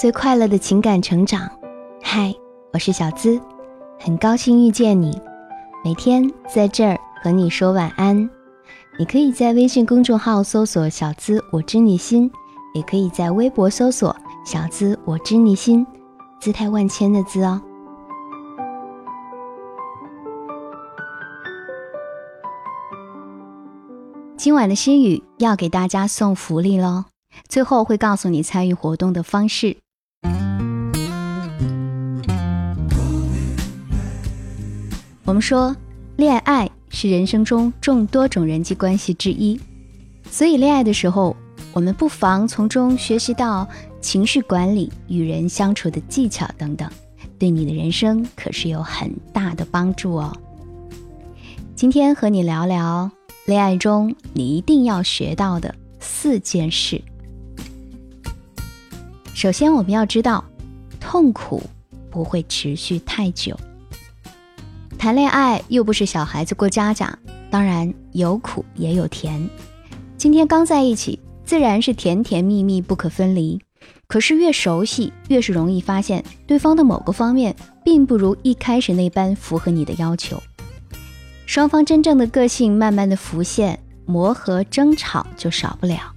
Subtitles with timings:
[0.00, 1.46] 最快乐的情感成长。
[2.02, 2.34] 嗨，
[2.72, 3.38] 我是小资，
[3.98, 5.20] 很高兴遇见你。
[5.84, 8.16] 每天在这儿和你说晚安。
[8.98, 12.32] 你可以在微信公众号搜索“小资我知你心”，
[12.72, 15.86] 也可以在微博搜索“小资我知你心”，
[16.40, 17.60] 姿态万千的“资”哦。
[24.38, 27.04] 今晚的心语要给大家送福利喽！
[27.50, 29.76] 最后会告诉你参与活动的方式。
[35.30, 35.76] 我们说，
[36.16, 39.60] 恋爱是人生中众多种人际关系之一，
[40.28, 41.36] 所以恋爱的时候，
[41.72, 43.64] 我们不妨从中学习到
[44.00, 46.90] 情绪管理、与人相处的技巧等等，
[47.38, 50.36] 对你的人生可是有很大的帮助哦。
[51.76, 53.08] 今天和你聊聊
[53.46, 57.00] 恋爱中你一定要学到的四件事。
[59.32, 60.44] 首先，我们要知道，
[60.98, 61.62] 痛苦
[62.10, 63.56] 不会持续太久。
[65.00, 69.48] 谈恋爱又不是小孩子过家家，当然有苦也有甜。
[70.18, 73.58] 今天刚在一起，自然是甜甜蜜蜜不可分离。
[74.06, 80.38] 可是越熟悉，越是容易发现对方的某个方面，并不如一开始那般符合你的要求。
[81.46, 86.14] 双方真正的个性慢慢的浮现，磨合争吵就少不了。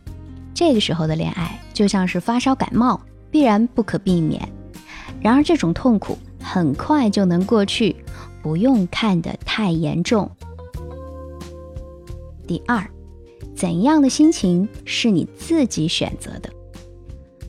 [0.54, 3.00] 这个时候的恋爱，就像是发烧感冒。
[3.31, 4.45] 必然不可避免，
[5.22, 7.95] 然而这种痛苦很快就能过去，
[8.44, 10.30] 不用看得太严重。
[12.45, 12.86] 第二，
[13.55, 16.49] 怎样的心情是你自己选择的？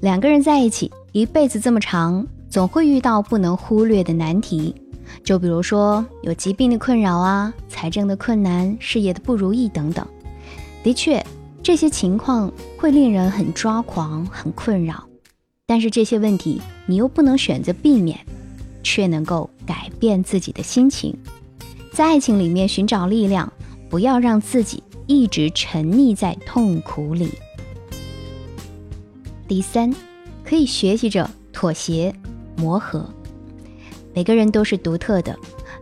[0.01, 4.75] 两个人在一起一辈子这么长，总会遇到不能忽略的难题，
[5.25, 10.07] 就比如说有疾病的困扰啊，财政的困难，事业的不如意等等。
[10.85, 11.25] 的确，
[11.63, 15.03] 这些情况会令人很抓狂，很困扰。
[15.67, 18.19] 但是这些问题你又不能选择避免，
[18.85, 21.13] 却能够改变自己的心情，
[21.93, 23.53] 在爱情里面寻找力量，
[23.91, 27.31] 不要让自己一直沉溺在痛苦里。
[29.49, 29.93] 第三，
[30.45, 32.15] 可以学习着妥协、
[32.57, 33.05] 磨合。
[34.15, 35.37] 每个人都是独特的，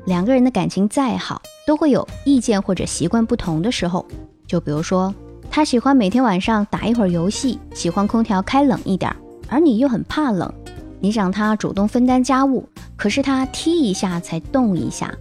[0.06, 4.06] 两个人的感情再好，都会有意见或者习惯不同的时候。
[4.46, 5.14] 就比如说，
[5.50, 9.14] 他喜欢每天晚上打一会儿游戏，喜欢空调开冷一点。
[9.48, 10.50] 而你又很怕冷，
[10.98, 12.66] 你想他主动分担家务，
[13.02, 15.12] 可是他踢一下才动一下。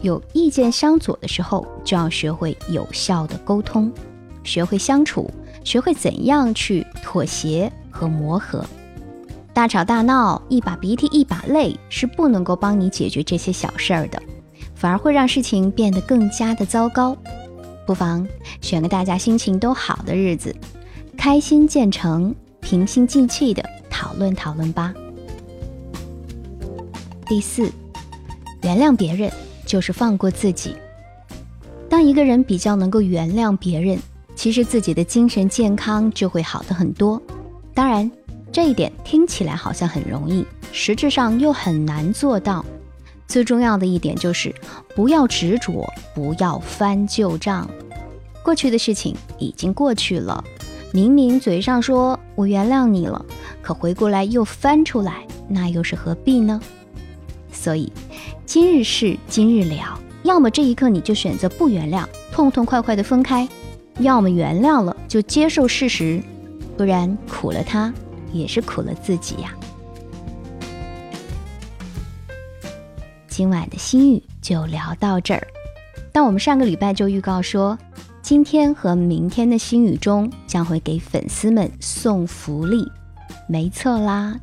[0.00, 3.92] 有意见相左的时候，就要学会有效的沟通，
[4.42, 5.30] 学会相处，
[5.62, 8.64] 学会怎样去妥协和磨合。
[9.52, 14.22] 大吵大闹，一把鼻涕一把泪，是不能够帮你解决这些小事儿的，
[14.74, 17.14] 反而会让事情变得更加的糟糕。
[17.84, 18.26] 不妨
[18.62, 20.56] 选个大家心情都好的日子，
[21.18, 22.34] 开心见诚。
[22.62, 24.94] 平心静气的讨论讨论吧。
[27.28, 27.70] 第四，
[28.62, 29.30] 原谅别人
[29.66, 30.74] 就是放过自己。
[31.86, 33.98] 当一个人比较能够原谅别人，
[34.34, 37.20] 其实自己的精神健康就会好的很多。
[37.74, 38.10] 当然，
[38.50, 42.64] 这一点听起来好像很容易，实质上又很难做到。
[43.26, 44.54] 最重要的一点就是
[44.96, 47.68] 不要执着，不要翻旧账。
[48.42, 50.42] 过去的事情已经过去了。
[50.94, 53.22] 明明嘴上说我原谅你了，
[53.60, 56.58] 可回过来又翻出来，那又是何必呢？
[57.68, 57.92] 所以，
[58.46, 63.46] 今日事今日了，要么这一刻你就选择不原谅，痛痛快快的分开；
[63.98, 66.18] 要么原谅了就接受事实，
[66.78, 67.92] 不然苦了他，
[68.32, 69.54] 也是苦了自己呀。
[73.28, 75.46] 今晚的心语就聊到这儿，
[76.10, 77.78] 但我们上个礼拜就预告说。
[78.22, 82.90] 今天和明天的心语中将会给粉丝们送福利，
[83.46, 84.40] 没错啦，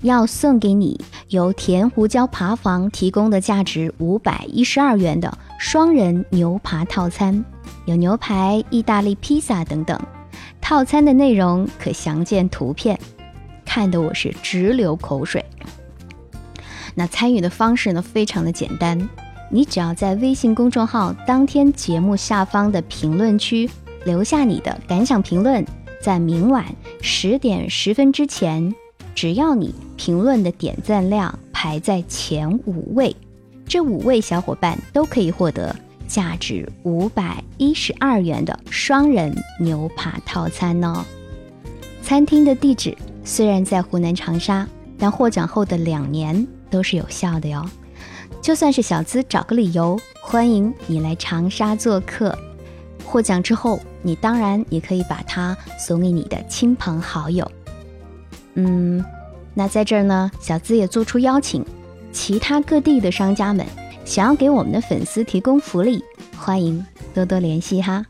[0.00, 0.98] 要送给你
[1.32, 7.42] 由甜胡椒扒房提供的价值五百一十二元的双人牛扒套餐，
[7.86, 9.98] 有牛排、意大利披萨等等。
[10.60, 12.98] 套餐的内容可详见图片，
[13.64, 15.42] 看得我是直流口水。
[16.94, 19.08] 那参与的方式呢，非常的简单。
[19.50, 23.68] 你只要在微信公众号当天节目下方的评论区
[24.04, 25.64] 留下你的感想评论，
[26.02, 26.66] 在明晚
[27.00, 28.74] 十点十分之前，
[29.14, 33.14] 只要你评论的点赞量排在前五位，
[33.66, 35.74] 这五位小伙伴都可以获得
[36.08, 41.04] 价值五百一十二元的双人牛扒套餐哦。
[42.02, 44.66] 餐厅的地址虽然在湖南长沙，
[44.98, 47.64] 但获奖后的两年都是有效的哟。
[48.40, 52.36] 就算是小资找个理由，欢迎你来长沙做客。
[53.04, 57.48] 获奖之后，你当然也可以把它送给你的亲朋好友。
[58.54, 59.02] 嗯，
[59.54, 61.64] 那在这儿呢，小资也做出邀请，
[62.12, 63.64] 其他各地的商家们
[64.04, 66.04] 想要给我们的粉丝提供福利，
[66.36, 66.84] 欢迎
[67.14, 68.04] 多多联系哈。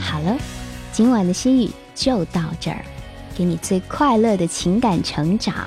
[0.00, 0.36] 好了，
[0.92, 2.84] 今晚的心语就到这儿，
[3.34, 5.66] 给你最快乐的情感成长。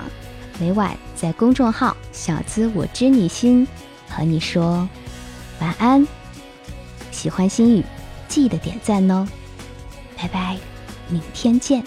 [0.58, 3.68] 每晚在公众号“小资我知你心”
[4.16, 4.88] 和你说。
[5.60, 6.06] 晚安，
[7.12, 7.84] 喜欢心语
[8.28, 9.26] 记得点赞哦，
[10.18, 10.58] 拜拜，
[11.08, 11.84] 明天见。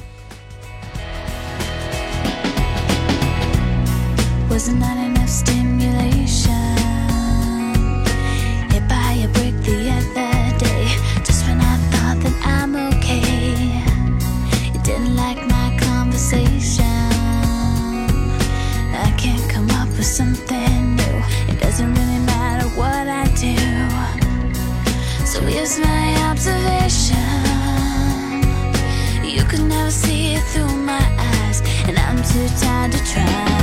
[25.66, 27.16] Here's my observation.
[29.24, 33.55] You could never see it through my eyes And I'm too tired to try